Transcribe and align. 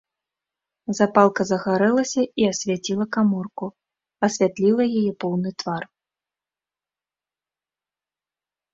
Запалка 0.99 1.41
загарэлася 1.49 2.21
і 2.43 2.47
асвяціла 2.53 3.05
каморку, 3.17 3.65
асвятліла 4.31 4.83
яе 4.99 5.13
поўны 5.27 5.55
твар. 5.63 5.89